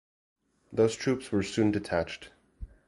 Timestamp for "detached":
1.69-2.31